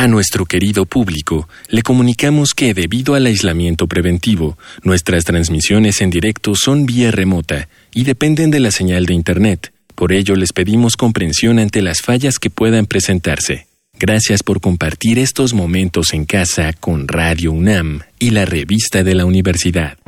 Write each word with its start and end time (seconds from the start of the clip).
A 0.00 0.06
nuestro 0.06 0.46
querido 0.46 0.86
público 0.86 1.46
le 1.68 1.82
comunicamos 1.82 2.54
que 2.54 2.72
debido 2.72 3.14
al 3.16 3.26
aislamiento 3.26 3.86
preventivo, 3.86 4.56
nuestras 4.82 5.24
transmisiones 5.24 6.00
en 6.00 6.08
directo 6.08 6.54
son 6.54 6.86
vía 6.86 7.10
remota 7.10 7.68
y 7.92 8.04
dependen 8.04 8.50
de 8.50 8.60
la 8.60 8.70
señal 8.70 9.04
de 9.04 9.12
Internet. 9.12 9.74
Por 9.94 10.14
ello 10.14 10.36
les 10.36 10.54
pedimos 10.54 10.96
comprensión 10.96 11.58
ante 11.58 11.82
las 11.82 12.00
fallas 12.00 12.38
que 12.38 12.48
puedan 12.48 12.86
presentarse. 12.86 13.66
Gracias 13.98 14.42
por 14.42 14.62
compartir 14.62 15.18
estos 15.18 15.52
momentos 15.52 16.14
en 16.14 16.24
casa 16.24 16.72
con 16.72 17.06
Radio 17.06 17.52
UNAM 17.52 18.00
y 18.18 18.30
la 18.30 18.46
revista 18.46 19.04
de 19.04 19.14
la 19.14 19.26
universidad. 19.26 19.98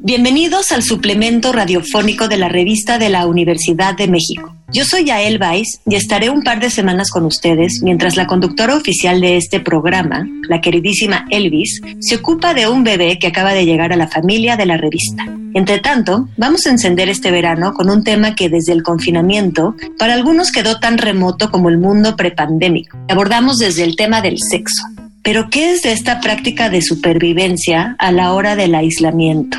Bienvenidos 0.00 0.72
al 0.72 0.82
suplemento 0.82 1.52
radiofónico 1.52 2.26
de 2.26 2.38
la 2.38 2.48
revista 2.48 2.98
de 2.98 3.10
la 3.10 3.24
Universidad 3.28 3.96
de 3.96 4.08
México. 4.08 4.55
Yo 4.72 4.84
soy 4.84 5.04
Yael 5.04 5.38
Vais 5.38 5.80
y 5.86 5.94
estaré 5.94 6.28
un 6.28 6.42
par 6.42 6.58
de 6.58 6.70
semanas 6.70 7.10
con 7.10 7.24
ustedes 7.24 7.80
mientras 7.82 8.16
la 8.16 8.26
conductora 8.26 8.74
oficial 8.74 9.20
de 9.20 9.36
este 9.36 9.60
programa, 9.60 10.26
la 10.48 10.60
queridísima 10.60 11.24
Elvis, 11.30 11.80
se 12.00 12.16
ocupa 12.16 12.52
de 12.52 12.66
un 12.66 12.82
bebé 12.82 13.18
que 13.20 13.28
acaba 13.28 13.54
de 13.54 13.64
llegar 13.64 13.92
a 13.92 13.96
la 13.96 14.08
familia 14.08 14.56
de 14.56 14.66
la 14.66 14.76
revista. 14.76 15.24
Entre 15.54 15.78
tanto, 15.78 16.28
vamos 16.36 16.66
a 16.66 16.70
encender 16.70 17.08
este 17.08 17.30
verano 17.30 17.74
con 17.74 17.90
un 17.90 18.02
tema 18.02 18.34
que 18.34 18.48
desde 18.48 18.72
el 18.72 18.82
confinamiento 18.82 19.76
para 19.98 20.14
algunos 20.14 20.50
quedó 20.50 20.80
tan 20.80 20.98
remoto 20.98 21.52
como 21.52 21.68
el 21.68 21.78
mundo 21.78 22.16
prepandémico. 22.16 22.98
Abordamos 23.08 23.58
desde 23.58 23.84
el 23.84 23.94
tema 23.94 24.20
del 24.20 24.38
sexo. 24.38 24.82
Pero 25.22 25.48
¿qué 25.48 25.72
es 25.72 25.82
de 25.82 25.92
esta 25.92 26.20
práctica 26.20 26.70
de 26.70 26.82
supervivencia 26.82 27.94
a 27.98 28.10
la 28.10 28.32
hora 28.32 28.56
del 28.56 28.74
aislamiento? 28.74 29.58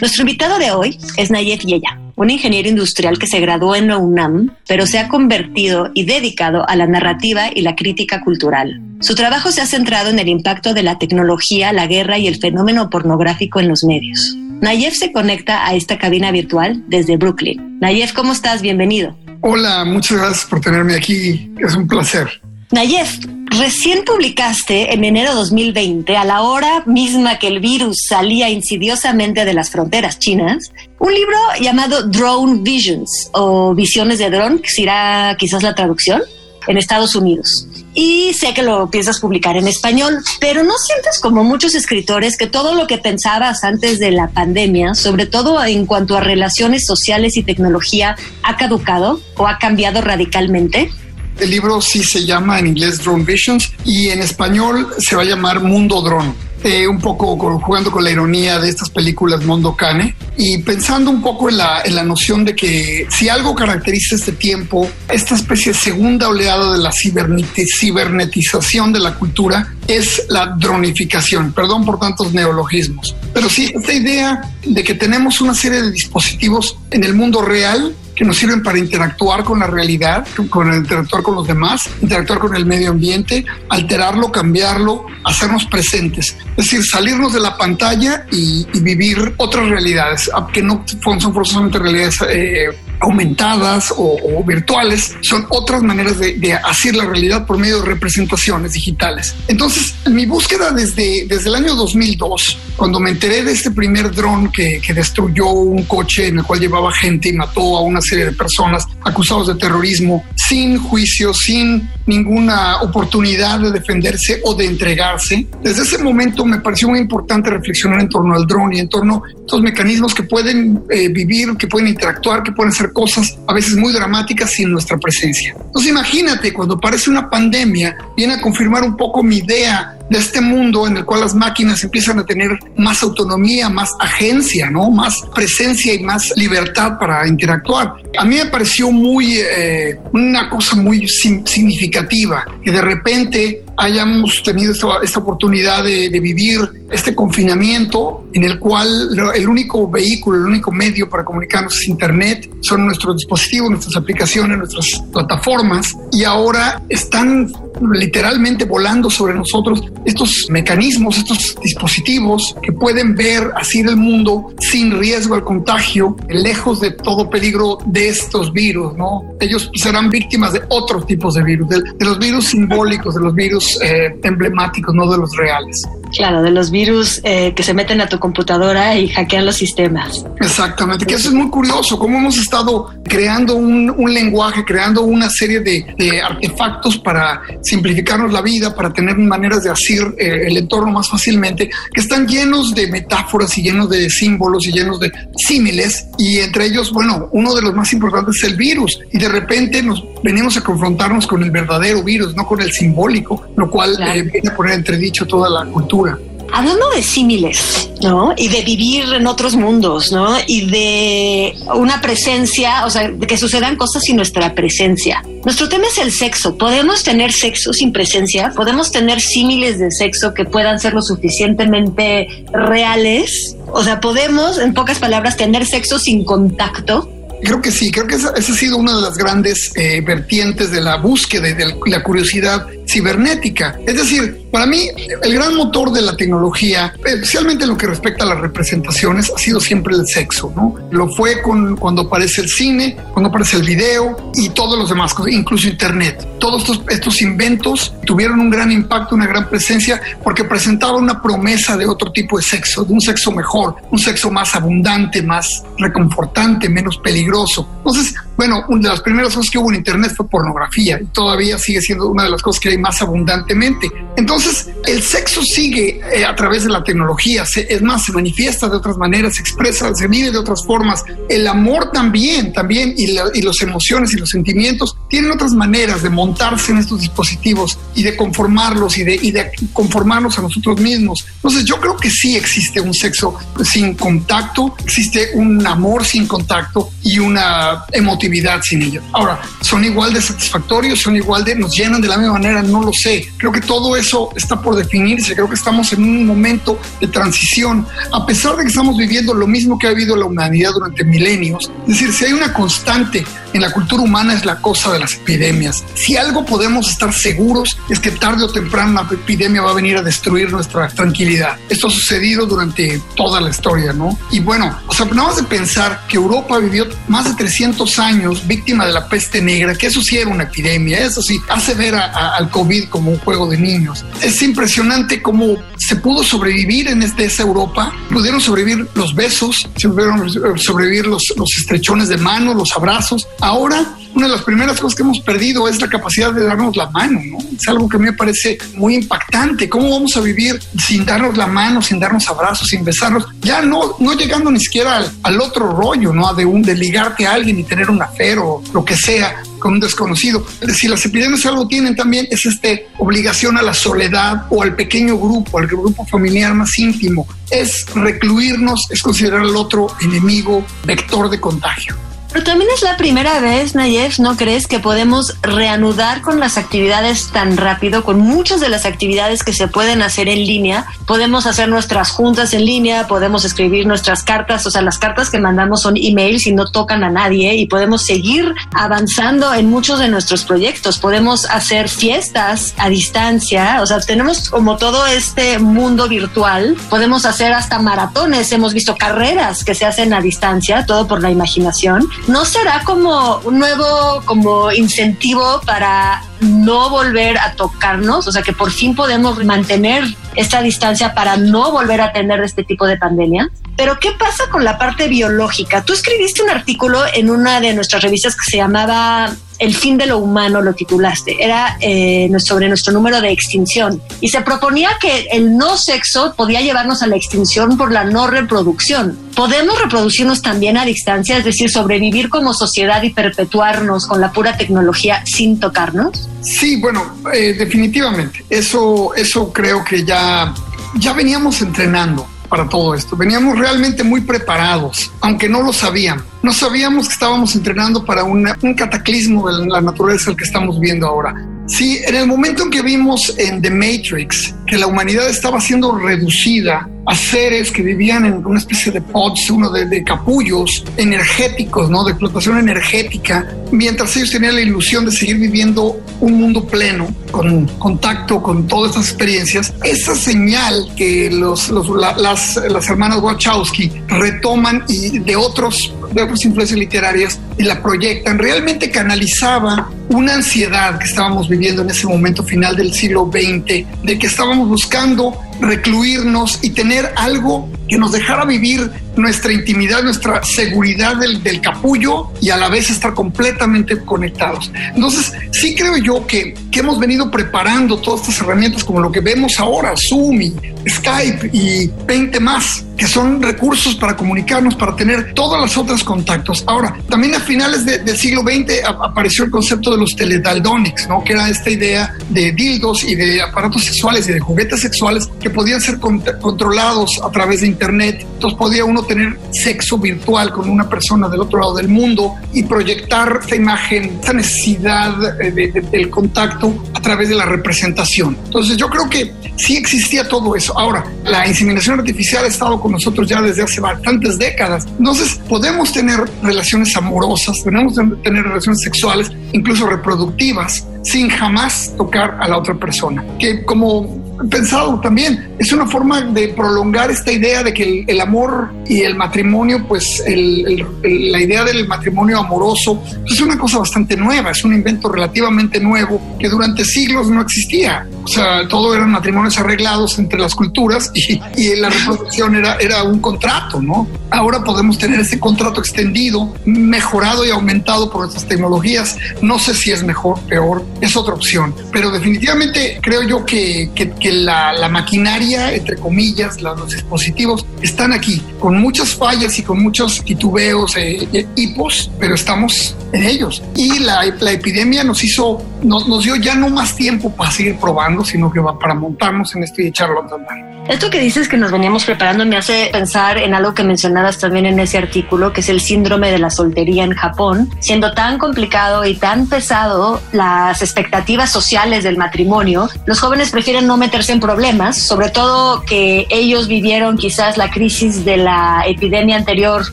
Nuestro 0.00 0.22
invitado 0.22 0.58
de 0.58 0.70
hoy 0.70 0.98
es 1.16 1.30
Nayef 1.30 1.64
Yeya, 1.64 1.98
un 2.18 2.30
ingeniero 2.30 2.68
industrial 2.68 3.16
que 3.18 3.28
se 3.28 3.38
graduó 3.38 3.76
en 3.76 3.86
la 3.86 3.96
UNAM, 3.96 4.50
pero 4.66 4.86
se 4.86 4.98
ha 4.98 5.08
convertido 5.08 5.90
y 5.94 6.04
dedicado 6.04 6.68
a 6.68 6.74
la 6.74 6.88
narrativa 6.88 7.50
y 7.54 7.62
la 7.62 7.76
crítica 7.76 8.22
cultural. 8.22 8.82
Su 9.00 9.14
trabajo 9.14 9.52
se 9.52 9.60
ha 9.60 9.66
centrado 9.66 10.10
en 10.10 10.18
el 10.18 10.28
impacto 10.28 10.74
de 10.74 10.82
la 10.82 10.98
tecnología, 10.98 11.72
la 11.72 11.86
guerra 11.86 12.18
y 12.18 12.26
el 12.26 12.40
fenómeno 12.40 12.90
pornográfico 12.90 13.60
en 13.60 13.68
los 13.68 13.84
medios. 13.84 14.36
Nayef 14.60 14.94
se 14.94 15.12
conecta 15.12 15.64
a 15.64 15.74
esta 15.74 15.98
cabina 15.98 16.32
virtual 16.32 16.82
desde 16.88 17.16
Brooklyn. 17.16 17.78
Nayef, 17.80 18.12
¿cómo 18.12 18.32
estás? 18.32 18.62
Bienvenido. 18.62 19.16
Hola, 19.40 19.84
muchas 19.84 20.18
gracias 20.18 20.44
por 20.46 20.60
tenerme 20.60 20.96
aquí. 20.96 21.52
Es 21.60 21.76
un 21.76 21.86
placer. 21.86 22.28
Nayef, 22.70 23.18
recién 23.46 24.04
publicaste 24.04 24.92
en 24.92 25.02
enero 25.02 25.34
2020, 25.34 26.14
a 26.18 26.24
la 26.24 26.42
hora 26.42 26.82
misma 26.84 27.38
que 27.38 27.46
el 27.46 27.60
virus 27.60 27.96
salía 28.06 28.50
insidiosamente 28.50 29.46
de 29.46 29.54
las 29.54 29.70
fronteras 29.70 30.18
chinas, 30.18 30.70
un 30.98 31.14
libro 31.14 31.38
llamado 31.58 32.02
Drone 32.02 32.60
Visions 32.60 33.30
o 33.32 33.74
Visiones 33.74 34.18
de 34.18 34.28
Drone, 34.28 34.60
que 34.60 34.68
será 34.68 35.34
quizás 35.38 35.62
la 35.62 35.74
traducción, 35.74 36.20
en 36.66 36.76
Estados 36.76 37.16
Unidos. 37.16 37.66
Y 37.94 38.34
sé 38.34 38.52
que 38.52 38.62
lo 38.62 38.90
piensas 38.90 39.18
publicar 39.18 39.56
en 39.56 39.66
español, 39.66 40.18
pero 40.38 40.62
¿no 40.62 40.76
sientes 40.76 41.18
como 41.18 41.42
muchos 41.42 41.74
escritores 41.74 42.36
que 42.36 42.46
todo 42.46 42.74
lo 42.74 42.86
que 42.86 42.98
pensabas 42.98 43.64
antes 43.64 43.98
de 43.98 44.10
la 44.10 44.28
pandemia, 44.28 44.92
sobre 44.92 45.24
todo 45.24 45.64
en 45.64 45.86
cuanto 45.86 46.18
a 46.18 46.20
relaciones 46.20 46.84
sociales 46.84 47.38
y 47.38 47.42
tecnología, 47.42 48.14
ha 48.42 48.56
caducado 48.58 49.20
o 49.38 49.46
ha 49.46 49.56
cambiado 49.56 50.02
radicalmente? 50.02 50.90
El 51.38 51.50
libro 51.50 51.80
sí 51.80 52.02
se 52.02 52.24
llama 52.24 52.58
en 52.58 52.68
inglés 52.68 52.98
Drone 52.98 53.24
Visions 53.24 53.72
y 53.84 54.08
en 54.08 54.20
español 54.20 54.88
se 54.98 55.14
va 55.14 55.22
a 55.22 55.24
llamar 55.24 55.62
Mundo 55.62 56.02
Drone. 56.02 56.34
Eh, 56.64 56.88
un 56.88 56.98
poco 56.98 57.36
jugando 57.60 57.92
con 57.92 58.02
la 58.02 58.10
ironía 58.10 58.58
de 58.58 58.68
estas 58.68 58.90
películas 58.90 59.44
Mondo 59.44 59.76
Cane 59.76 60.16
y 60.36 60.58
pensando 60.58 61.08
un 61.08 61.22
poco 61.22 61.48
en 61.48 61.56
la, 61.56 61.82
en 61.84 61.94
la 61.94 62.02
noción 62.02 62.44
de 62.44 62.56
que 62.56 63.06
si 63.10 63.28
algo 63.28 63.54
caracteriza 63.54 64.16
este 64.16 64.32
tiempo, 64.32 64.90
esta 65.08 65.36
especie 65.36 65.72
de 65.72 65.78
segunda 65.78 66.28
oleada 66.28 66.72
de 66.72 66.78
la 66.78 66.90
cibernetización 66.90 68.92
de 68.92 68.98
la 68.98 69.14
cultura 69.14 69.72
es 69.86 70.24
la 70.28 70.56
dronificación. 70.58 71.52
Perdón 71.52 71.84
por 71.84 72.00
tantos 72.00 72.32
neologismos. 72.32 73.14
Pero 73.32 73.48
sí, 73.48 73.72
esta 73.72 73.92
idea 73.92 74.42
de 74.66 74.82
que 74.82 74.94
tenemos 74.94 75.40
una 75.40 75.54
serie 75.54 75.80
de 75.80 75.92
dispositivos 75.92 76.76
en 76.90 77.04
el 77.04 77.14
mundo 77.14 77.40
real 77.40 77.94
que 78.18 78.24
nos 78.24 78.36
sirven 78.36 78.64
para 78.64 78.78
interactuar 78.78 79.44
con 79.44 79.60
la 79.60 79.68
realidad, 79.68 80.26
con 80.50 80.74
interactuar 80.74 81.22
con 81.22 81.36
los 81.36 81.46
demás, 81.46 81.88
interactuar 82.02 82.40
con 82.40 82.56
el 82.56 82.66
medio 82.66 82.90
ambiente, 82.90 83.44
alterarlo, 83.68 84.32
cambiarlo, 84.32 85.06
hacernos 85.22 85.66
presentes. 85.66 86.36
Es 86.56 86.64
decir, 86.64 86.84
salirnos 86.84 87.32
de 87.32 87.38
la 87.38 87.56
pantalla 87.56 88.26
y, 88.32 88.66
vivir 88.80 89.34
otras 89.36 89.68
realidades, 89.68 90.30
que 90.52 90.62
no 90.62 90.84
son 91.02 91.32
forzosamente 91.32 91.78
realidades 91.78 92.16
eh, 92.28 92.68
aumentadas 93.00 93.92
o, 93.96 94.42
virtuales, 94.44 95.16
son 95.22 95.46
otras 95.50 95.82
maneras 95.82 96.18
de, 96.18 96.52
hacer 96.64 96.96
la 96.96 97.04
realidad 97.04 97.46
por 97.46 97.58
medio 97.58 97.80
de 97.80 97.86
representaciones 97.86 98.72
digitales. 98.72 99.34
Entonces, 99.46 99.94
mi 100.10 100.26
búsqueda 100.26 100.70
desde, 100.72 101.26
desde 101.26 101.48
el 101.48 101.54
año 101.54 101.74
2002, 101.74 102.58
cuando 102.76 102.98
me 102.98 103.10
enteré 103.10 103.44
de 103.44 103.52
este 103.52 103.70
primer 103.70 104.10
dron 104.12 104.50
que, 104.50 104.80
que 104.84 104.94
destruyó 104.94 105.46
un 105.50 105.84
coche 105.84 106.28
en 106.28 106.38
el 106.38 106.44
cual 106.44 106.60
llevaba 106.60 106.92
gente 106.92 107.28
y 107.28 107.32
mató 107.32 107.76
a 107.76 107.82
una 107.82 108.00
serie 108.08 108.24
de 108.24 108.32
personas 108.32 108.86
acusados 109.04 109.48
de 109.48 109.54
terrorismo 109.54 110.24
sin 110.34 110.78
juicio, 110.78 111.34
sin 111.34 111.88
ninguna 112.06 112.80
oportunidad 112.80 113.60
de 113.60 113.70
defenderse 113.70 114.40
o 114.44 114.54
de 114.54 114.64
entregarse. 114.64 115.46
Desde 115.62 115.82
ese 115.82 115.98
momento 115.98 116.44
me 116.44 116.60
pareció 116.60 116.88
muy 116.88 117.00
importante 117.00 117.50
reflexionar 117.50 118.00
en 118.00 118.08
torno 118.08 118.34
al 118.34 118.46
dron 118.46 118.72
y 118.72 118.80
en 118.80 118.88
torno 118.88 119.22
a 119.24 119.40
estos 119.40 119.60
mecanismos 119.60 120.14
que 120.14 120.22
pueden 120.22 120.82
eh, 120.90 121.08
vivir, 121.08 121.56
que 121.58 121.66
pueden 121.66 121.88
interactuar, 121.88 122.42
que 122.42 122.52
pueden 122.52 122.72
hacer 122.72 122.92
cosas 122.92 123.38
a 123.46 123.52
veces 123.52 123.76
muy 123.76 123.92
dramáticas 123.92 124.50
sin 124.52 124.70
nuestra 124.70 124.96
presencia. 124.96 125.54
Entonces 125.58 125.90
imagínate 125.90 126.52
cuando 126.52 126.74
aparece 126.74 127.10
una 127.10 127.28
pandemia, 127.28 127.96
viene 128.16 128.34
a 128.34 128.40
confirmar 128.40 128.82
un 128.84 128.96
poco 128.96 129.22
mi 129.22 129.38
idea 129.38 129.97
de 130.10 130.18
este 130.18 130.40
mundo 130.40 130.86
en 130.86 130.96
el 130.96 131.04
cual 131.04 131.20
las 131.20 131.34
máquinas 131.34 131.82
empiezan 131.84 132.18
a 132.18 132.24
tener 132.24 132.58
más 132.76 133.02
autonomía, 133.02 133.68
más 133.68 133.90
agencia, 134.00 134.70
¿no? 134.70 134.90
Más 134.90 135.22
presencia 135.34 135.94
y 135.94 136.02
más 136.02 136.32
libertad 136.36 136.98
para 136.98 137.26
interactuar. 137.26 137.94
A 138.18 138.24
mí 138.24 138.36
me 138.36 138.46
pareció 138.46 138.90
muy, 138.90 139.38
eh, 139.38 139.98
una 140.12 140.48
cosa 140.48 140.76
muy 140.76 141.06
significativa 141.08 142.44
que 142.62 142.70
de 142.70 142.80
repente 142.80 143.64
hayamos 143.78 144.42
tenido 144.42 144.72
esta, 145.02 145.20
oportunidad 145.20 145.84
de, 145.84 146.08
vivir 146.18 146.58
este 146.90 147.14
confinamiento 147.14 148.24
en 148.32 148.44
el 148.44 148.58
cual 148.58 148.88
el 149.34 149.48
único 149.48 149.88
vehículo, 149.88 150.38
el 150.38 150.46
único 150.46 150.72
medio 150.72 151.08
para 151.08 151.24
comunicarnos 151.24 151.76
es 151.76 151.88
Internet, 151.88 152.50
son 152.60 152.86
nuestros 152.86 153.16
dispositivos, 153.16 153.70
nuestras 153.70 153.96
aplicaciones, 153.96 154.58
nuestras 154.58 154.86
plataformas 155.12 155.96
y 156.12 156.24
ahora 156.24 156.82
están 156.88 157.52
literalmente 157.92 158.64
volando 158.64 159.08
sobre 159.10 159.34
nosotros 159.34 159.82
estos 160.04 160.46
mecanismos, 160.50 161.18
estos 161.18 161.56
dispositivos 161.62 162.56
que 162.62 162.72
pueden 162.72 163.14
ver 163.14 163.52
así 163.56 163.80
el 163.80 163.96
mundo 163.96 164.52
sin 164.58 164.98
riesgo 164.98 165.34
al 165.34 165.44
contagio, 165.44 166.16
lejos 166.28 166.80
de 166.80 166.90
todo 166.92 167.30
peligro 167.30 167.78
de 167.86 168.08
estos 168.08 168.52
virus, 168.52 168.96
¿no? 168.96 169.22
Ellos 169.40 169.70
serán 169.74 170.10
víctimas 170.10 170.52
de 170.52 170.62
otros 170.68 171.06
tipos 171.06 171.34
de 171.34 171.44
virus, 171.44 171.68
de, 171.68 171.82
los 172.00 172.18
virus 172.18 172.48
simbólicos, 172.48 173.14
de 173.14 173.20
los 173.20 173.34
virus 173.34 173.67
eh, 173.82 174.14
emblemáticos, 174.22 174.94
no 174.94 175.10
de 175.10 175.18
los 175.18 175.36
reales. 175.36 175.82
Claro, 176.12 176.42
de 176.42 176.50
los 176.50 176.70
virus 176.70 177.20
eh, 177.24 177.52
que 177.54 177.62
se 177.62 177.74
meten 177.74 178.00
a 178.00 178.08
tu 178.08 178.18
computadora 178.18 178.96
y 178.96 179.08
hackean 179.08 179.44
los 179.44 179.56
sistemas. 179.56 180.24
Exactamente, 180.40 181.04
que 181.04 181.14
eso 181.14 181.28
es 181.28 181.34
muy 181.34 181.50
curioso, 181.50 181.98
cómo 181.98 182.18
hemos 182.18 182.38
estado 182.38 182.88
creando 183.04 183.56
un, 183.56 183.88
lenguaje, 184.12 184.64
creando 184.64 185.02
una 185.02 185.28
serie 185.28 185.60
de, 185.60 185.84
artefactos 186.22 186.98
para 186.98 187.42
simplificarnos 187.62 188.32
la 188.32 188.40
vida, 188.40 188.74
para 188.74 188.92
tener 188.92 189.18
maneras 189.18 189.62
de 189.64 189.70
hacer 189.70 190.14
eh, 190.18 190.46
el 190.46 190.56
entorno 190.56 190.90
más 190.92 191.10
fácilmente, 191.10 191.68
que 191.92 192.00
están 192.00 192.26
llenos 192.26 192.74
de 192.74 192.86
metáforas 192.86 193.56
y 193.58 193.62
llenos 193.62 193.90
de 193.90 194.08
símbolos 194.08 194.66
y 194.66 194.72
llenos 194.72 194.98
de 195.00 195.12
símiles, 195.36 196.06
y 196.18 196.38
entre 196.38 196.66
ellos, 196.66 196.90
bueno, 196.92 197.28
uno 197.32 197.54
de 197.54 197.62
los 197.62 197.74
más 197.74 197.92
importantes 197.92 198.36
es 198.36 198.50
el 198.50 198.56
virus, 198.56 198.98
y 199.12 199.18
de 199.18 199.28
repente 199.28 199.82
nos 199.82 200.02
venimos 200.22 200.56
a 200.56 200.62
confrontarnos 200.62 201.26
con 201.26 201.42
el 201.42 201.50
verdadero 201.50 202.02
virus, 202.02 202.34
no 202.34 202.46
con 202.46 202.60
el 202.62 202.72
simbólico, 202.72 203.46
lo 203.58 203.70
cual 203.70 203.96
eh, 204.00 204.22
viene 204.22 204.48
a 204.50 204.56
poner 204.56 204.74
entredicho 204.74 205.26
toda 205.26 205.48
la 205.50 205.70
cultura 205.70 206.18
Hablando 206.50 206.88
de 206.90 207.02
símiles, 207.02 207.90
¿no? 208.02 208.32
Y 208.36 208.48
de 208.48 208.62
vivir 208.62 209.04
en 209.12 209.26
otros 209.26 209.54
mundos, 209.54 210.12
¿no? 210.12 210.36
Y 210.46 210.70
de 210.70 211.54
una 211.74 212.00
presencia, 212.00 212.86
o 212.86 212.90
sea, 212.90 213.10
de 213.10 213.26
que 213.26 213.36
sucedan 213.36 213.76
cosas 213.76 214.02
sin 214.02 214.16
nuestra 214.16 214.54
presencia. 214.54 215.22
Nuestro 215.44 215.68
tema 215.68 215.84
es 215.88 215.98
el 215.98 216.10
sexo. 216.10 216.56
¿Podemos 216.56 217.02
tener 217.02 217.32
sexo 217.32 217.72
sin 217.72 217.92
presencia? 217.92 218.52
¿Podemos 218.56 218.90
tener 218.90 219.20
símiles 219.20 219.78
de 219.78 219.90
sexo 219.90 220.32
que 220.32 220.44
puedan 220.44 220.80
ser 220.80 220.94
lo 220.94 221.02
suficientemente 221.02 222.44
reales? 222.52 223.56
O 223.66 223.84
sea, 223.84 224.00
¿podemos, 224.00 224.58
en 224.58 224.72
pocas 224.72 224.98
palabras, 224.98 225.36
tener 225.36 225.66
sexo 225.66 225.98
sin 225.98 226.24
contacto? 226.24 227.12
Creo 227.42 227.60
que 227.60 227.70
sí, 227.70 227.90
creo 227.90 228.06
que 228.06 228.16
esa, 228.16 228.30
ha 228.30 228.40
sido 228.40 228.78
una 228.78 228.96
de 228.96 229.02
las 229.02 229.16
grandes 229.16 229.70
eh, 229.76 230.00
vertientes 230.00 230.72
de 230.72 230.80
la 230.80 230.96
búsqueda 230.96 231.48
y 231.48 231.54
de 231.54 231.74
la 231.86 232.02
curiosidad 232.02 232.66
cibernética. 232.88 233.78
Es 233.86 233.96
decir, 233.96 234.48
para 234.50 234.66
mí, 234.66 234.88
el 235.22 235.34
gran 235.34 235.54
motor 235.54 235.92
de 235.92 236.02
la 236.02 236.16
tecnología, 236.16 236.94
especialmente 237.04 237.64
en 237.64 237.70
lo 237.70 237.76
que 237.76 237.86
respecta 237.86 238.24
a 238.24 238.28
las 238.28 238.40
representaciones, 238.40 239.30
ha 239.34 239.38
sido 239.38 239.60
siempre 239.60 239.94
el 239.94 240.06
sexo, 240.06 240.52
¿no? 240.56 240.74
Lo 240.90 241.08
fue 241.08 241.42
con, 241.42 241.76
cuando 241.76 242.02
aparece 242.02 242.40
el 242.40 242.48
cine, 242.48 242.96
cuando 243.12 243.28
aparece 243.28 243.58
el 243.58 243.62
video 243.64 244.32
y 244.34 244.48
todos 244.50 244.78
los 244.78 244.88
demás 244.88 245.14
incluso 245.28 245.68
Internet. 245.68 246.26
Todos 246.38 246.62
estos, 246.62 246.82
estos 246.88 247.22
inventos 247.22 247.94
tuvieron 248.06 248.40
un 248.40 248.50
gran 248.50 248.70
impacto, 248.70 249.14
una 249.14 249.26
gran 249.26 249.48
presencia, 249.48 250.00
porque 250.22 250.44
presentaban 250.44 251.02
una 251.02 251.20
promesa 251.20 251.76
de 251.76 251.86
otro 251.86 252.10
tipo 252.12 252.36
de 252.38 252.42
sexo, 252.42 252.84
de 252.84 252.92
un 252.92 253.00
sexo 253.00 253.32
mejor, 253.32 253.76
un 253.90 253.98
sexo 253.98 254.30
más 254.30 254.54
abundante, 254.54 255.22
más 255.22 255.62
reconfortante, 255.78 256.68
menos 256.68 256.98
peligroso. 256.98 257.68
Entonces, 257.78 258.14
bueno, 258.38 258.64
una 258.68 258.82
de 258.82 258.88
las 258.90 259.00
primeras 259.00 259.34
cosas 259.34 259.50
que 259.50 259.58
hubo 259.58 259.68
en 259.70 259.78
Internet 259.78 260.12
fue 260.16 260.28
pornografía 260.28 260.96
y 261.02 261.06
todavía 261.06 261.58
sigue 261.58 261.80
siendo 261.80 262.06
una 262.06 262.22
de 262.22 262.30
las 262.30 262.40
cosas 262.40 262.60
que 262.60 262.68
hay 262.68 262.78
más 262.78 263.02
abundantemente. 263.02 263.90
Entonces, 264.16 264.68
el 264.86 265.02
sexo 265.02 265.42
sigue 265.42 266.00
eh, 266.14 266.24
a 266.24 266.36
través 266.36 266.62
de 266.62 266.70
la 266.70 266.84
tecnología, 266.84 267.42
es 267.42 267.82
más, 267.82 268.04
se 268.04 268.12
manifiesta 268.12 268.68
de 268.68 268.76
otras 268.76 268.96
maneras, 268.96 269.34
se 269.34 269.42
expresa, 269.42 269.92
se 269.92 270.06
vive 270.06 270.30
de 270.30 270.38
otras 270.38 270.64
formas. 270.64 271.02
El 271.28 271.48
amor 271.48 271.90
también, 271.90 272.52
también, 272.52 272.94
y, 272.96 273.08
la, 273.08 273.24
y 273.34 273.42
las 273.42 273.60
emociones 273.60 274.14
y 274.14 274.18
los 274.18 274.30
sentimientos 274.30 274.96
tienen 275.08 275.30
otras 275.30 275.52
maneras 275.52 276.02
de 276.02 276.10
montarse 276.10 276.72
en 276.72 276.78
estos 276.78 277.00
dispositivos 277.00 277.78
y 277.94 278.02
de 278.02 278.16
conformarlos 278.16 278.98
y 278.98 279.04
de, 279.04 279.14
y 279.14 279.30
de 279.30 279.50
conformarnos 279.72 280.38
a 280.38 280.42
nosotros 280.42 280.80
mismos. 280.80 281.24
Entonces, 281.36 281.64
yo 281.64 281.80
creo 281.80 281.96
que 281.96 282.10
sí 282.10 282.36
existe 282.36 282.80
un 282.80 282.92
sexo 282.94 283.34
sin 283.64 283.94
contacto, 283.94 284.74
existe 284.84 285.30
un 285.34 285.66
amor 285.66 286.04
sin 286.04 286.26
contacto 286.26 286.90
y 287.02 287.18
una 287.18 287.84
emotividad 287.92 288.60
sin 288.62 288.82
ellos. 288.82 289.04
Ahora, 289.12 289.40
¿son 289.60 289.84
igual 289.84 290.12
de 290.12 290.20
satisfactorios? 290.20 291.00
¿Son 291.00 291.16
igual 291.16 291.44
de, 291.44 291.54
nos 291.54 291.74
llenan 291.74 292.00
de 292.00 292.08
la 292.08 292.18
misma 292.18 292.34
manera? 292.34 292.62
No 292.62 292.82
lo 292.82 292.92
sé. 292.92 293.28
Creo 293.36 293.52
que 293.52 293.60
todo 293.60 293.96
eso 293.96 294.30
está 294.36 294.60
por 294.60 294.76
definirse. 294.76 295.34
Creo 295.34 295.48
que 295.48 295.54
estamos 295.54 295.92
en 295.92 296.02
un 296.02 296.26
momento 296.26 296.78
de 297.00 297.08
transición. 297.08 297.86
A 298.12 298.26
pesar 298.26 298.56
de 298.56 298.62
que 298.62 298.68
estamos 298.68 298.96
viviendo 298.96 299.34
lo 299.34 299.46
mismo 299.46 299.78
que 299.78 299.86
ha 299.86 299.90
vivido 299.90 300.16
la 300.16 300.26
humanidad 300.26 300.72
durante 300.72 301.04
milenios, 301.04 301.70
es 301.82 301.88
decir, 301.88 302.12
si 302.12 302.24
hay 302.26 302.32
una 302.32 302.52
constante 302.52 303.24
en 303.52 303.60
la 303.60 303.72
cultura 303.72 304.02
humana 304.02 304.34
es 304.34 304.44
la 304.44 304.56
cosa 304.56 304.92
de 304.92 305.00
las 305.00 305.14
epidemias. 305.14 305.84
Si 305.94 306.16
algo 306.16 306.44
podemos 306.44 306.90
estar 306.90 307.12
seguros 307.12 307.78
es 307.88 308.00
que 308.00 308.10
tarde 308.12 308.44
o 308.44 308.50
temprano 308.50 308.88
una 308.90 309.08
epidemia 309.10 309.62
va 309.62 309.70
a 309.70 309.74
venir 309.74 309.96
a 309.96 310.02
destruir 310.02 310.50
nuestra 310.50 310.88
tranquilidad. 310.88 311.56
Esto 311.68 311.88
ha 311.88 311.90
sucedido 311.90 312.46
durante 312.46 313.00
toda 313.14 313.40
la 313.40 313.50
historia, 313.50 313.92
¿no? 313.92 314.18
Y 314.30 314.40
bueno, 314.40 314.78
o 314.86 314.94
sea, 314.94 315.06
nada 315.06 315.28
más 315.28 315.36
de 315.36 315.44
pensar 315.44 316.06
que 316.08 316.16
Europa 316.16 316.58
vivió 316.58 316.86
más 317.08 317.24
de 317.24 317.34
300 317.34 317.98
años 317.98 318.46
víctima 318.46 318.86
de 318.86 318.92
la 318.92 319.08
peste 319.08 319.40
negra, 319.40 319.74
que 319.74 319.86
eso 319.86 320.00
sí 320.00 320.18
era 320.18 320.30
una 320.30 320.44
epidemia, 320.44 320.98
eso 321.00 321.22
sí, 321.22 321.40
hace 321.48 321.74
ver 321.74 321.94
al 321.94 322.50
COVID 322.50 322.88
como 322.88 323.10
un 323.10 323.18
juego 323.18 323.48
de 323.48 323.58
niños. 323.58 324.04
Es 324.22 324.40
impresionante 324.42 325.22
cómo 325.22 325.56
se 325.76 325.96
pudo 325.96 326.22
sobrevivir 326.22 326.88
en 326.88 327.02
este, 327.02 327.24
esa 327.24 327.42
Europa, 327.42 327.92
pudieron 328.10 328.40
sobrevivir 328.40 328.88
los 328.94 329.14
besos, 329.14 329.68
pudieron 329.82 330.58
sobrevivir 330.58 331.06
los, 331.06 331.22
los 331.36 331.48
estrechones 331.58 332.08
de 332.08 332.16
mano, 332.16 332.54
los 332.54 332.72
abrazos, 332.76 333.26
Ahora, 333.40 333.94
una 334.14 334.26
de 334.26 334.32
las 334.32 334.42
primeras 334.42 334.80
cosas 334.80 334.96
que 334.96 335.02
hemos 335.02 335.20
perdido 335.20 335.68
es 335.68 335.80
la 335.80 335.88
capacidad 335.88 336.32
de 336.32 336.44
darnos 336.44 336.76
la 336.76 336.90
mano, 336.90 337.20
¿no? 337.24 337.38
Es 337.38 337.68
algo 337.68 337.88
que 337.88 337.98
me 337.98 338.12
parece 338.12 338.58
muy 338.74 338.96
impactante. 338.96 339.68
¿Cómo 339.68 339.90
vamos 339.90 340.16
a 340.16 340.20
vivir 340.20 340.60
sin 340.76 341.04
darnos 341.04 341.36
la 341.36 341.46
mano, 341.46 341.80
sin 341.80 342.00
darnos 342.00 342.28
abrazos, 342.28 342.66
sin 342.66 342.84
besarnos? 342.84 343.26
Ya 343.40 343.62
no, 343.62 343.94
no 344.00 344.14
llegando 344.14 344.50
ni 344.50 344.58
siquiera 344.58 345.04
al, 345.22 345.40
otro 345.40 345.70
rollo, 345.70 346.12
¿no? 346.12 346.34
De 346.34 346.44
un 346.44 346.62
de 346.62 346.74
ligarte 346.74 347.28
a 347.28 347.34
alguien 347.34 347.60
y 347.60 347.64
tener 347.64 347.90
un 347.90 348.02
afer 348.02 348.38
o 348.40 348.60
lo 348.72 348.84
que 348.84 348.96
sea 348.96 349.40
con 349.60 349.74
un 349.74 349.80
desconocido. 349.80 350.44
Si 350.74 350.88
las 350.88 351.04
epidemias 351.06 351.46
algo 351.46 351.68
tienen 351.68 351.94
también 351.94 352.26
es 352.30 352.44
esta 352.44 352.68
obligación 352.98 353.56
a 353.56 353.62
la 353.62 353.74
soledad 353.74 354.46
o 354.50 354.62
al 354.62 354.74
pequeño 354.74 355.16
grupo, 355.16 355.58
al 355.58 355.68
grupo 355.68 356.04
familiar 356.06 356.54
más 356.54 356.76
íntimo. 356.76 357.26
Es 357.50 357.86
recluirnos, 357.94 358.88
es 358.90 359.00
considerar 359.00 359.42
al 359.42 359.54
otro 359.54 359.86
enemigo, 360.00 360.64
vector 360.84 361.30
de 361.30 361.40
contagio. 361.40 362.07
Pero 362.30 362.44
también 362.44 362.70
es 362.74 362.82
la 362.82 362.98
primera 362.98 363.40
vez, 363.40 363.74
Nayef, 363.74 364.18
¿no 364.18 364.36
crees 364.36 364.66
que 364.66 364.80
podemos 364.80 365.36
reanudar 365.40 366.20
con 366.20 366.40
las 366.40 366.58
actividades 366.58 367.30
tan 367.32 367.56
rápido, 367.56 368.04
con 368.04 368.20
muchas 368.20 368.60
de 368.60 368.68
las 368.68 368.84
actividades 368.84 369.42
que 369.42 369.54
se 369.54 369.66
pueden 369.66 370.02
hacer 370.02 370.28
en 370.28 370.46
línea? 370.46 370.86
Podemos 371.06 371.46
hacer 371.46 371.68
nuestras 371.70 372.10
juntas 372.10 372.52
en 372.52 372.66
línea, 372.66 373.06
podemos 373.06 373.46
escribir 373.46 373.86
nuestras 373.86 374.22
cartas, 374.22 374.66
o 374.66 374.70
sea, 374.70 374.82
las 374.82 374.98
cartas 374.98 375.30
que 375.30 375.38
mandamos 375.38 375.80
son 375.80 375.96
emails 375.96 376.46
y 376.46 376.52
no 376.52 376.66
tocan 376.70 377.02
a 377.02 377.08
nadie 377.08 377.54
y 377.54 377.66
podemos 377.66 378.02
seguir 378.02 378.54
avanzando 378.74 379.54
en 379.54 379.70
muchos 379.70 379.98
de 379.98 380.08
nuestros 380.08 380.44
proyectos. 380.44 380.98
Podemos 380.98 381.46
hacer 381.46 381.88
fiestas 381.88 382.74
a 382.76 382.90
distancia, 382.90 383.80
o 383.80 383.86
sea, 383.86 384.00
tenemos 384.00 384.50
como 384.50 384.76
todo 384.76 385.06
este 385.06 385.58
mundo 385.58 386.08
virtual, 386.08 386.76
podemos 386.90 387.24
hacer 387.24 387.54
hasta 387.54 387.78
maratones, 387.78 388.52
hemos 388.52 388.74
visto 388.74 388.96
carreras 388.96 389.64
que 389.64 389.74
se 389.74 389.86
hacen 389.86 390.12
a 390.12 390.20
distancia, 390.20 390.84
todo 390.84 391.08
por 391.08 391.22
la 391.22 391.30
imaginación 391.30 392.06
¿no 392.26 392.44
será 392.44 392.82
como 392.84 393.38
un 393.44 393.58
nuevo 393.58 394.22
como 394.24 394.70
incentivo 394.72 395.60
para 395.64 396.22
no 396.40 396.90
volver 396.90 397.38
a 397.38 397.52
tocarnos? 397.52 398.26
O 398.26 398.32
sea, 398.32 398.42
que 398.42 398.52
por 398.52 398.70
fin 398.70 398.94
podemos 398.94 399.42
mantener 399.44 400.04
esta 400.34 400.62
distancia 400.62 401.14
para 401.14 401.36
no 401.36 401.72
volver 401.72 402.00
a 402.00 402.12
tener 402.12 402.40
este 402.40 402.64
tipo 402.64 402.86
de 402.86 402.96
pandemia. 402.96 403.50
Pero 403.76 403.98
¿qué 403.98 404.10
pasa 404.18 404.44
con 404.50 404.64
la 404.64 404.78
parte 404.78 405.08
biológica? 405.08 405.84
Tú 405.84 405.92
escribiste 405.92 406.42
un 406.42 406.50
artículo 406.50 407.00
en 407.14 407.30
una 407.30 407.60
de 407.60 407.74
nuestras 407.74 408.02
revistas 408.02 408.34
que 408.34 408.50
se 408.50 408.56
llamaba 408.56 409.32
el 409.58 409.74
fin 409.74 409.98
de 409.98 410.06
lo 410.06 410.18
humano 410.18 410.60
lo 410.62 410.74
titulaste, 410.74 411.36
era 411.42 411.76
eh, 411.80 412.30
sobre 412.38 412.68
nuestro 412.68 412.92
número 412.92 413.20
de 413.20 413.30
extinción 413.30 414.00
y 414.20 414.28
se 414.28 414.40
proponía 414.42 414.90
que 415.00 415.28
el 415.32 415.56
no 415.56 415.76
sexo 415.76 416.34
podía 416.36 416.60
llevarnos 416.60 417.02
a 417.02 417.06
la 417.06 417.16
extinción 417.16 417.76
por 417.76 417.92
la 417.92 418.04
no 418.04 418.28
reproducción. 418.28 419.18
¿Podemos 419.34 419.80
reproducirnos 419.80 420.42
también 420.42 420.76
a 420.76 420.84
distancia, 420.84 421.36
es 421.36 421.44
decir, 421.44 421.70
sobrevivir 421.70 422.28
como 422.28 422.54
sociedad 422.54 423.02
y 423.02 423.10
perpetuarnos 423.10 424.06
con 424.06 424.20
la 424.20 424.32
pura 424.32 424.56
tecnología 424.56 425.22
sin 425.24 425.58
tocarnos? 425.58 426.27
Sí, 426.42 426.76
bueno, 426.76 427.16
eh, 427.32 427.54
definitivamente. 427.54 428.44
Eso, 428.48 429.14
eso 429.14 429.52
creo 429.52 429.84
que 429.84 430.04
ya, 430.04 430.54
ya 430.96 431.12
veníamos 431.12 431.60
entrenando 431.62 432.26
para 432.48 432.68
todo 432.68 432.94
esto. 432.94 433.16
Veníamos 433.16 433.58
realmente 433.58 434.02
muy 434.02 434.22
preparados, 434.22 435.12
aunque 435.20 435.48
no 435.48 435.62
lo 435.62 435.72
sabíamos. 435.72 436.24
No 436.42 436.52
sabíamos 436.52 437.08
que 437.08 437.14
estábamos 437.14 437.54
entrenando 437.54 438.04
para 438.04 438.24
un 438.24 438.44
cataclismo 438.76 439.50
de 439.50 439.66
la 439.66 439.80
naturaleza 439.80 440.30
el 440.30 440.36
que 440.36 440.44
estamos 440.44 440.80
viendo 440.80 441.06
ahora. 441.06 441.34
Sí, 441.66 442.00
en 442.06 442.14
el 442.14 442.26
momento 442.26 442.62
en 442.62 442.70
que 442.70 442.80
vimos 442.80 443.34
en 443.36 443.60
The 443.60 443.70
Matrix 443.70 444.54
que 444.68 444.78
la 444.78 444.86
humanidad 444.86 445.28
estaba 445.28 445.60
siendo 445.60 445.96
reducida 445.96 446.88
a 447.06 447.14
seres 447.14 447.72
que 447.72 447.82
vivían 447.82 448.26
en 448.26 448.44
una 448.44 448.58
especie 448.58 448.92
de 448.92 449.00
pods, 449.00 449.50
uno 449.50 449.70
de, 449.70 450.04
capullos 450.04 450.84
energéticos, 450.98 451.88
¿no? 451.88 452.04
De 452.04 452.10
explotación 452.10 452.58
energética, 452.58 453.48
mientras 453.72 454.14
ellos 454.16 454.30
tenían 454.30 454.54
la 454.54 454.60
ilusión 454.60 455.06
de 455.06 455.12
seguir 455.12 455.38
viviendo 455.38 455.98
un 456.20 456.34
mundo 456.34 456.66
pleno, 456.66 457.08
con 457.30 457.66
contacto 457.78 458.42
con 458.42 458.66
todas 458.66 458.90
estas 458.90 459.08
experiencias, 459.08 459.72
esa 459.84 460.14
señal 460.14 460.90
que 460.96 461.30
los, 461.30 461.70
las, 461.70 462.56
las 462.56 462.90
hermanas 462.90 463.20
Wachowski 463.20 463.90
retoman 464.08 464.84
y 464.88 465.18
de 465.18 465.34
otros 465.34 465.94
de 466.12 466.22
otras 466.22 466.44
influencias 466.44 466.78
literarias 466.78 467.38
y 467.56 467.64
la 467.64 467.82
proyectan, 467.82 468.38
realmente 468.38 468.90
canalizaba 468.90 469.90
una 470.08 470.34
ansiedad 470.34 470.98
que 470.98 471.04
estábamos 471.04 471.48
viviendo 471.48 471.82
en 471.82 471.90
ese 471.90 472.06
momento 472.06 472.42
final 472.42 472.76
del 472.76 472.92
siglo 472.92 473.30
XX, 473.30 473.84
de 474.02 474.18
que 474.18 474.26
estábamos 474.26 474.57
buscando 474.66 475.36
recluirnos 475.60 476.58
y 476.62 476.70
tener 476.70 477.12
algo 477.16 477.68
que 477.88 477.98
nos 477.98 478.12
dejara 478.12 478.44
vivir 478.44 478.90
nuestra 479.18 479.52
intimidad, 479.52 480.02
nuestra 480.02 480.42
seguridad 480.44 481.16
del, 481.16 481.42
del, 481.42 481.60
capullo 481.60 482.30
y 482.40 482.50
a 482.50 482.56
la 482.56 482.68
vez 482.68 482.88
estar 482.88 483.14
completamente 483.14 483.98
conectados. 484.04 484.70
Entonces, 484.94 485.32
sí 485.50 485.74
creo 485.74 485.96
yo 485.96 486.26
que, 486.26 486.54
que 486.70 486.80
hemos 486.80 486.98
venido 486.98 487.30
preparando 487.30 487.98
todas 487.98 488.20
estas 488.20 488.40
herramientas 488.40 488.84
como 488.84 489.00
lo 489.00 489.10
que 489.10 489.20
vemos 489.20 489.58
ahora, 489.58 489.94
Zoom 489.96 490.40
y 490.40 490.54
Skype 490.88 491.50
y 491.52 491.90
20 492.06 492.40
más, 492.40 492.84
que 492.96 493.06
son 493.06 493.42
recursos 493.42 493.94
para 493.96 494.16
comunicarnos, 494.16 494.74
para 494.74 494.96
tener 494.96 495.34
todas 495.34 495.60
las 495.60 495.76
otras 495.76 496.02
contactos. 496.02 496.64
Ahora, 496.66 496.96
también 497.08 497.34
a 497.34 497.40
finales 497.40 497.84
del 497.84 498.16
siglo 498.16 498.42
XX 498.42 498.84
apareció 498.84 499.44
el 499.44 499.50
concepto 499.50 499.90
de 499.90 499.98
los 499.98 500.14
teledaldonics, 500.16 501.08
¿no? 501.08 501.22
que 501.22 501.32
era 501.32 501.48
esta 501.48 501.70
idea 501.70 502.14
de 502.28 502.52
dildos 502.52 503.04
y 503.04 503.14
de 503.14 503.42
aparatos 503.42 503.84
sexuales 503.84 504.28
y 504.28 504.32
de 504.32 504.40
juguetes 504.40 504.80
sexuales 504.80 505.28
que 505.40 505.50
podían 505.50 505.80
ser 505.80 505.98
controlados 505.98 507.20
a 507.22 507.30
través 507.30 507.60
de 507.60 507.66
Internet. 507.66 508.26
Entonces 508.34 508.58
podía 508.58 508.84
uno 508.84 509.02
tener 509.08 509.36
sexo 509.50 509.98
virtual 509.98 510.52
con 510.52 510.68
una 510.68 510.88
persona 510.88 511.28
del 511.28 511.40
otro 511.40 511.58
lado 511.58 511.74
del 511.74 511.88
mundo 511.88 512.36
y 512.52 512.62
proyectar 512.62 513.40
esta 513.40 513.56
imagen, 513.56 514.18
esta 514.20 514.32
necesidad 514.32 515.40
eh, 515.40 515.82
del 515.90 516.10
contacto 516.10 516.84
a 516.94 517.00
través 517.00 517.28
de 517.28 517.34
la 517.34 517.44
representación. 517.46 518.36
Entonces 518.44 518.76
yo 518.76 518.88
creo 518.88 519.08
que 519.08 519.32
sí 519.56 519.76
existía 519.76 520.28
todo 520.28 520.54
eso. 520.54 520.78
Ahora, 520.78 521.04
la 521.24 521.46
inseminación 521.46 521.98
artificial 521.98 522.44
ha 522.44 522.48
estado 522.48 522.80
con 522.80 522.92
nosotros 522.92 523.28
ya 523.28 523.42
desde 523.42 523.62
hace 523.62 523.80
bastantes 523.80 524.38
décadas. 524.38 524.86
Entonces 524.98 525.40
podemos 525.48 525.92
tener 525.92 526.20
relaciones 526.42 526.96
amorosas, 526.96 527.58
podemos 527.64 527.94
tener 527.94 528.44
relaciones 528.44 528.80
sexuales, 528.82 529.30
incluso 529.52 529.86
reproductivas, 529.86 530.86
sin 531.10 531.28
jamás 531.28 531.94
tocar 531.96 532.38
a 532.40 532.48
la 532.48 532.58
otra 532.58 532.74
persona. 532.74 533.24
Que 533.38 533.64
como 533.64 534.28
pensado 534.50 535.00
también. 535.00 535.56
Es 535.58 535.72
una 535.72 535.86
forma 535.86 536.20
de 536.22 536.48
prolongar 536.48 537.10
esta 537.10 537.32
idea 537.32 537.62
de 537.62 537.72
que 537.72 538.04
el, 538.06 538.20
amor 538.20 538.72
y 538.86 539.02
el 539.02 539.14
matrimonio, 539.16 539.84
pues 539.86 540.22
la 540.26 541.40
idea 541.40 541.64
del 541.64 541.88
matrimonio 541.88 542.38
amoroso 542.38 543.02
es 543.26 543.40
una 543.40 543.58
cosa 543.58 543.78
bastante 543.78 544.16
nueva, 544.16 544.52
es 544.52 544.64
un 544.64 544.74
invento 544.74 545.08
relativamente 545.08 545.80
nuevo 545.80 546.20
que 546.38 546.48
durante 546.48 546.84
siglos 546.84 547.28
no 547.28 547.40
existía. 547.40 548.06
O 548.22 548.28
sea, 548.28 548.68
todo 548.68 548.94
eran 548.94 549.10
matrimonios 549.10 549.58
arreglados 549.58 550.18
entre 550.18 550.38
las 550.38 550.54
culturas 550.54 551.10
y, 551.14 551.40
y 551.56 551.76
la 551.76 551.90
reproducción 551.90 552.54
era, 552.54 552.76
era 552.76 553.02
un 553.02 553.20
contrato, 553.20 553.80
¿no? 553.80 554.06
Ahora 554.30 554.62
podemos 554.62 554.98
tener 554.98 555.20
ese 555.20 555.40
contrato 555.40 555.80
extendido, 555.80 556.54
mejorado 556.66 557.46
y 557.46 557.50
aumentado 557.50 558.10
por 558.10 558.28
estas 558.28 558.44
tecnologías. 558.44 559.16
No 559.40 559.58
sé 559.58 559.74
si 559.74 559.90
es 559.90 560.04
mejor, 560.04 560.38
peor, 560.40 560.84
es 561.00 561.16
otra 561.16 561.34
opción. 561.34 561.74
Pero 561.92 562.10
definitivamente 562.10 562.98
creo 563.02 563.22
yo 563.22 563.44
que, 563.44 563.90
que 563.94 564.32
la, 564.32 564.88
maquinaria, 564.88 565.72
entre 565.72 565.96
comillas, 565.96 566.60
los, 566.60 566.90
dispositivos, 566.90 567.66
están 567.82 568.12
aquí, 568.12 568.42
con 568.58 568.80
muchas 568.80 569.14
fallas 569.14 569.58
y 569.58 569.62
con 569.62 569.82
muchos 569.82 570.24
titubeos, 570.24 570.96
eh, 570.96 571.28
eh, 571.32 571.46
hipos, 571.56 572.10
pero 572.18 572.34
estamos 572.34 572.96
en 573.12 573.24
ellos. 573.24 573.62
Y 573.76 573.98
la, 574.00 574.24
epidemia 574.24 575.04
nos 575.04 575.22
hizo, 575.24 575.62
nos, 575.82 576.08
nos, 576.08 576.24
dio 576.24 576.36
ya 576.36 576.54
no 576.54 576.68
más 576.68 576.96
tiempo 576.96 577.30
para 577.30 577.50
seguir 577.50 577.76
probando, 577.76 578.24
sino 578.24 578.50
que 578.50 578.60
va 578.60 578.78
para 578.78 578.94
montarnos 578.94 579.54
en 579.54 579.64
esto 579.64 579.82
y 579.82 579.88
echarlo 579.88 580.20
a 580.20 580.34
andar. 580.34 580.77
Esto 580.88 581.10
que 581.10 581.20
dices 581.20 581.48
que 581.48 581.58
nos 581.58 581.70
veníamos 581.70 582.06
preparando 582.06 582.46
me 582.46 582.56
hace 582.56 582.88
pensar 582.90 583.36
en 583.36 583.52
algo 583.52 583.74
que 583.74 583.84
mencionabas 583.84 584.38
también 584.38 584.64
en 584.64 584.80
ese 584.80 584.96
artículo, 584.96 585.52
que 585.52 585.60
es 585.60 585.68
el 585.68 585.82
síndrome 585.82 586.30
de 586.30 586.38
la 586.38 586.48
soltería 586.48 587.04
en 587.04 587.12
Japón. 587.12 587.68
Siendo 587.78 588.14
tan 588.14 588.38
complicado 588.38 589.04
y 589.04 589.14
tan 589.14 589.48
pesado 589.48 590.22
las 590.32 590.80
expectativas 590.80 591.52
sociales 591.52 592.04
del 592.04 592.16
matrimonio, 592.16 592.88
los 593.04 593.20
jóvenes 593.20 593.50
prefieren 593.50 593.86
no 593.86 593.98
meterse 593.98 594.32
en 594.32 594.40
problemas, 594.40 594.96
sobre 594.96 595.28
todo 595.28 595.82
que 595.82 596.26
ellos 596.30 596.68
vivieron 596.68 597.18
quizás 597.18 597.58
la 597.58 597.70
crisis 597.70 598.24
de 598.24 598.38
la 598.38 598.82
epidemia 598.86 599.36
anterior 599.36 599.82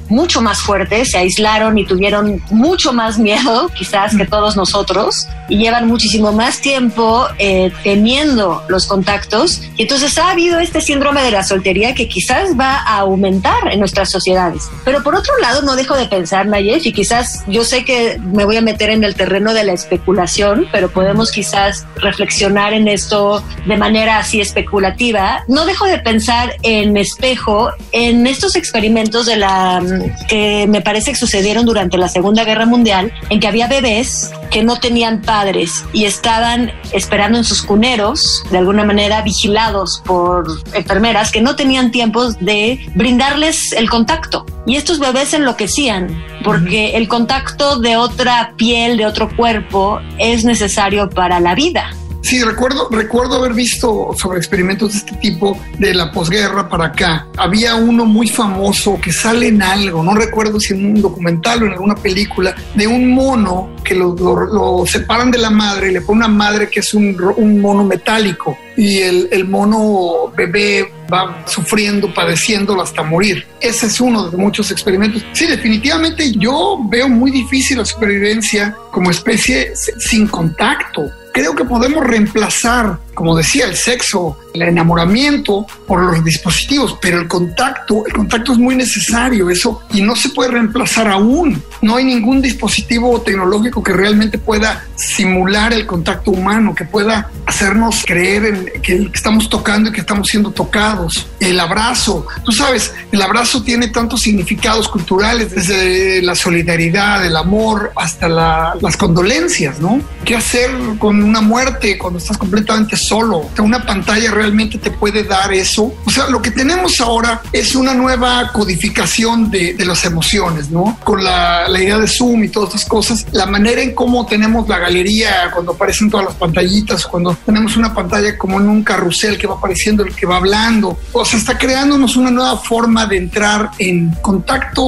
mucho 0.08 0.42
más 0.42 0.62
fuerte, 0.62 1.04
se 1.04 1.18
aislaron 1.18 1.78
y 1.78 1.86
tuvieron 1.86 2.42
mucho 2.52 2.94
más 2.94 3.20
miedo 3.20 3.70
quizás 3.76 4.16
que 4.16 4.26
todos 4.26 4.56
nosotros 4.56 5.28
y 5.50 5.58
llevan 5.58 5.88
muchísimo 5.88 6.32
más 6.32 6.62
tiempo 6.62 7.28
eh, 7.38 7.72
teniendo 7.84 8.64
los 8.70 8.88
contactos. 8.88 9.62
Y 9.76 9.84
entonces 9.84 10.18
ha 10.18 10.32
habido 10.32 10.60
este 10.60 10.85
síndrome 10.86 11.24
de 11.24 11.32
la 11.32 11.44
soltería 11.44 11.94
que 11.96 12.08
quizás 12.08 12.58
va 12.60 12.78
a 12.78 13.00
aumentar 13.00 13.72
en 13.72 13.80
nuestras 13.80 14.10
sociedades. 14.10 14.70
Pero 14.84 15.04
por 15.04 15.16
otro 15.16 15.38
lado, 15.40 15.62
no 15.64 15.76
dejo 15.76 15.96
de 15.96 16.06
pensar, 16.06 16.46
Nayef, 16.46 16.86
y 16.86 16.94
quizás 16.94 17.44
yo 17.48 17.64
sé 17.64 17.84
que 17.84 18.20
me 18.20 18.46
voy 18.46 18.58
a 18.58 18.62
meter 18.62 18.90
en 18.90 19.04
el 19.04 19.16
terreno 19.16 19.54
de 19.54 19.64
la 19.64 19.74
especulación, 19.74 20.68
pero 20.72 20.90
podemos 20.90 21.32
quizás 21.32 21.86
reflexionar 21.98 22.74
en 22.74 22.88
esto 22.88 23.44
de 23.66 23.78
manera 23.78 24.20
así 24.20 24.42
especulativa. 24.42 25.44
No 25.48 25.66
dejo 25.66 25.86
de 25.86 26.00
pensar 26.00 26.56
en 26.62 26.98
espejo 26.98 27.72
en 27.92 28.28
estos 28.28 28.56
experimentos 28.56 29.26
de 29.26 29.38
la 29.38 29.82
que 30.28 30.66
me 30.68 30.82
parece 30.82 31.12
que 31.12 31.18
sucedieron 31.18 31.66
durante 31.66 31.98
la 31.98 32.08
Segunda 32.08 32.44
Guerra 32.44 32.66
Mundial, 32.66 33.12
en 33.30 33.40
que 33.40 33.48
había 33.48 33.68
bebés 33.68 34.32
que 34.50 34.64
no 34.64 34.80
tenían 34.80 35.22
padres 35.22 35.86
y 35.94 36.06
estaban 36.06 36.72
esperando 36.92 37.38
en 37.38 37.44
sus 37.44 37.62
cuneros, 37.62 38.44
de 38.52 38.58
alguna 38.58 38.84
manera 38.84 39.22
vigilados 39.22 40.02
por 40.06 40.46
enfermeras 40.74 41.32
que 41.32 41.42
no 41.42 41.56
tenían 41.56 41.92
tiempo 41.92 42.32
de 42.34 42.80
brindarles 42.96 43.72
el 43.74 43.90
contacto. 43.90 44.46
Y 44.66 44.76
estos 44.76 45.00
bebés 45.00 45.34
enloquecían 45.34 46.08
porque 46.44 46.96
el 46.96 47.08
contacto 47.08 47.80
de 47.80 47.98
otra 47.98 48.54
piel, 48.56 48.98
de 48.98 49.06
otro 49.06 49.36
cuerpo, 49.36 50.00
es 50.18 50.46
necesario 50.46 51.10
para 51.10 51.40
la 51.40 51.56
vida. 51.56 51.92
Sí, 52.26 52.42
recuerdo, 52.42 52.90
recuerdo 52.90 53.36
haber 53.36 53.54
visto 53.54 54.10
sobre 54.18 54.40
experimentos 54.40 54.94
de 54.94 54.98
este 54.98 55.16
tipo 55.18 55.62
de 55.78 55.94
la 55.94 56.12
posguerra 56.12 56.68
para 56.68 56.86
acá. 56.86 57.28
Había 57.38 57.76
uno 57.76 58.04
muy 58.04 58.28
famoso 58.28 59.00
que 59.00 59.12
sale 59.12 59.50
en 59.50 59.62
algo, 59.62 60.02
no 60.02 60.16
recuerdo 60.16 60.60
si 60.60 60.74
en 60.74 60.88
un 60.88 61.02
documental 61.04 61.62
o 61.62 61.66
en 61.68 61.74
alguna 61.74 61.94
película, 61.94 62.56
de 62.74 62.88
un 62.88 63.12
mono 63.12 63.76
que 63.84 63.94
lo, 63.94 64.84
separan 64.88 65.30
de 65.30 65.38
la 65.38 65.52
madre 65.52 65.92
y 65.92 65.94
le 65.94 66.02
pone 66.02 66.18
una 66.18 66.28
madre 66.28 66.68
que 66.68 66.80
es 66.80 66.96
un, 66.96 67.16
un 67.38 67.62
mono 67.62 67.84
metálico 67.84 68.58
y 68.78 69.00
el, 69.00 69.30
el, 69.32 69.46
mono 69.46 70.34
bebé 70.36 70.92
va 71.12 71.44
sufriendo, 71.48 72.14
padeciéndolo 72.14 72.82
hasta 72.82 73.04
morir. 73.04 73.46
Ese 73.62 73.88
es 73.88 74.02
uno 74.02 74.30
de 74.30 74.38
muchos 74.38 74.72
experimentos. 74.72 75.26
Sí, 75.34 75.48
definitivamente 75.48 76.32
yo 76.34 76.80
veo 76.90 77.08
muy 77.08 77.32
difícil 77.32 77.78
la 77.78 77.86
supervivencia 77.86 78.76
como 78.92 79.12
especie 79.12 79.74
sin 79.76 80.28
contacto 80.28 81.12
creo 81.36 81.54
que 81.54 81.66
podemos 81.66 82.02
reemplazar, 82.08 82.98
como 83.16 83.36
decía, 83.36 83.66
el 83.66 83.76
sexo, 83.76 84.38
el 84.54 84.62
enamoramiento 84.62 85.66
por 85.88 86.02
los 86.02 86.24
dispositivos, 86.24 86.98
pero 87.02 87.20
el 87.20 87.28
contacto, 87.28 88.06
el 88.06 88.14
contacto 88.14 88.54
es 88.54 88.60
muy 88.60 88.76
necesario, 88.76 89.50
eso, 89.50 89.82
y 89.92 90.02
no 90.02 90.16
se 90.16 90.30
puede 90.30 90.52
reemplazar 90.52 91.08
aún. 91.08 91.64
No 91.82 91.96
hay 91.96 92.04
ningún 92.04 92.42
dispositivo 92.42 93.22
tecnológico 93.22 93.82
que 93.82 93.94
realmente 93.94 94.38
pueda 94.38 94.86
simular 94.96 95.74
el 95.74 95.86
contacto 95.86 96.32
humano, 96.32 96.76
que 96.76 96.86
pueda 96.86 97.30
hacernos 97.46 98.04
creer 98.06 98.46
en 98.46 98.82
que 98.82 99.10
estamos 99.14 99.50
tocando 99.50 99.90
y 99.90 99.94
que 99.94 100.02
estamos 100.02 100.28
siendo 100.28 100.52
tocados. 100.52 101.28
El 101.40 101.60
abrazo, 101.60 102.28
tú 102.44 102.52
sabes, 102.52 102.94
el 103.12 103.22
abrazo 103.22 103.64
tiene 103.64 103.88
tantos 103.88 104.22
significados 104.22 104.88
culturales, 104.88 105.56
desde 105.56 106.22
la 106.22 106.36
solidaridad, 106.36 107.26
el 107.26 107.36
amor, 107.36 107.92
hasta 107.96 108.28
las 108.28 108.98
condolencias, 108.98 109.80
¿no? 109.80 110.02
¿Qué 110.24 110.36
hacer 110.36 110.72
con 111.00 111.24
una 111.24 111.42
muerte 111.42 111.98
cuando 111.98 112.20
estás 112.20 112.38
completamente 112.38 112.96
solo? 113.08 113.50
Una 113.60 113.86
pantalla 113.86 114.32
realmente 114.32 114.78
te 114.78 114.92
puede 114.92 115.24
dar 115.24 115.54
eso. 115.54 115.94
O 116.06 116.12
sea, 116.12 116.28
lo 116.30 116.42
que 116.42 116.52
tenemos 116.52 117.00
ahora 117.02 117.42
es 117.52 117.76
una 117.76 117.94
nueva 117.94 118.52
codificación 118.52 119.50
de, 119.50 119.76
las 119.86 120.04
emociones, 120.04 120.72
¿no? 120.72 120.98
Con 121.04 121.24
la, 121.24 121.68
la 121.68 121.80
idea 121.80 122.00
de 122.00 122.08
Zoom 122.08 122.44
y 122.44 122.50
todas 122.50 122.70
estas 122.70 122.86
cosas, 122.86 123.26
la 123.32 123.46
manera 123.46 123.82
en 123.82 123.94
cómo 123.94 124.26
tenemos 124.26 124.68
la 124.68 124.80
galería 124.80 125.52
cuando 125.54 125.74
aparecen 125.74 126.10
todas 126.10 126.26
las 126.26 126.36
pantallitas, 126.36 127.06
cuando 127.06 127.38
tenemos 127.46 127.78
una 127.78 127.94
pantalla 127.94 128.36
como 128.38 128.60
en 128.60 128.68
un 128.68 128.84
carrusel 128.84 129.38
que 129.38 129.46
va 129.46 129.56
apareciendo 129.56 130.04
el 130.04 130.16
que 130.16 130.26
va 130.26 130.38
hablando, 130.38 130.98
o 131.12 131.26
sea, 131.26 131.38
está 131.38 131.58
creándonos 131.58 132.16
una 132.16 132.32
nueva 132.32 132.58
forma 132.58 133.06
de 133.06 133.18
entrar 133.18 133.72
en 133.78 134.12
contacto, 134.22 134.82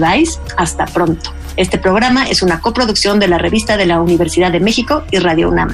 Hasta 0.57 0.85
pronto. 0.85 1.38
Este 1.59 1.77
programa 1.77 2.29
es 2.29 2.41
una 2.41 2.61
coproducción 2.61 3.19
de 3.19 3.27
la 3.27 3.37
revista 3.37 3.75
de 3.75 3.85
la 3.85 3.99
Universidad 3.99 4.49
de 4.49 4.61
México 4.61 5.03
y 5.11 5.19
Radio 5.19 5.49
UNAM. 5.49 5.67